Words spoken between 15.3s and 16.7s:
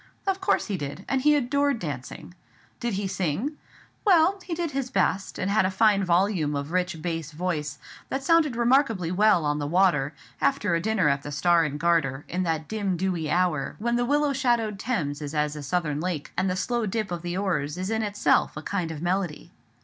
as a southern lake, and the